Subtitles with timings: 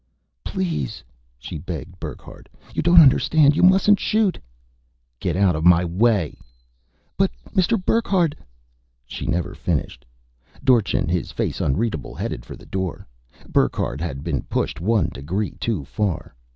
[0.43, 1.03] "Please!"
[1.37, 2.49] she begged Burckhardt.
[2.73, 3.55] "You don't understand.
[3.55, 4.39] You mustn't shoot!"
[5.19, 6.39] "Get out of my way!"
[7.19, 7.77] "But, Mr.
[7.77, 8.33] Burckhardt"
[9.05, 10.03] She never finished.
[10.63, 13.05] Dorchin, his face unreadable, headed for the door.
[13.47, 16.33] Burckhardt had been pushed one degree too far.